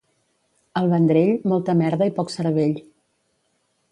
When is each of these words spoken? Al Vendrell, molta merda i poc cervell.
Al 0.79 0.87
Vendrell, 0.93 1.29
molta 1.51 1.77
merda 1.83 2.09
i 2.11 2.13
poc 2.19 2.35
cervell. 2.37 2.75